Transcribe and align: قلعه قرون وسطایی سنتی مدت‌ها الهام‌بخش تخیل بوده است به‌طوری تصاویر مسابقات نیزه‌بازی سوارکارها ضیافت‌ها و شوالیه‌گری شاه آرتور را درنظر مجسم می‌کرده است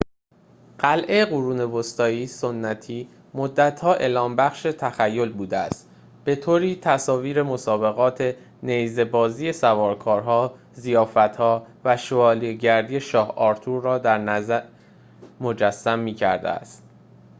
قلعه 0.79 1.25
قرون 1.25 1.59
وسطایی 1.61 2.27
سنتی 2.27 3.09
مدت‌ها 3.33 3.93
الهام‌بخش 3.93 4.61
تخیل 4.63 5.31
بوده 5.33 5.57
است 5.57 5.89
به‌طوری 6.25 6.75
تصاویر 6.75 7.43
مسابقات 7.43 8.35
نیزه‌بازی 8.63 9.53
سوارکارها 9.53 10.53
ضیافت‌ها 10.75 11.67
و 11.85 11.97
شوالیه‌گری 11.97 12.99
شاه 12.99 13.31
آرتور 13.37 13.83
را 13.83 13.97
درنظر 13.97 14.63
مجسم 15.41 15.99
می‌کرده 15.99 16.49
است 16.49 16.83